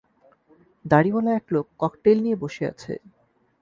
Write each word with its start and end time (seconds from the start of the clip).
দাড়িওয়ালা 0.85 1.31
এক 1.35 1.45
লোক 1.53 1.65
ককটেইল 1.81 2.17
নিয়ে 2.25 2.37
বসে 2.43 2.63
আছে 2.71 2.93